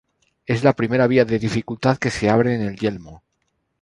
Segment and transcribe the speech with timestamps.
[0.47, 3.21] Es la primera vía de dificultad que se abre en el Yelmo.